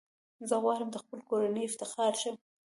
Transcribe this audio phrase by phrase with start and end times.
[0.49, 2.35] زه غواړم د خپلي کورنۍ افتخار شم.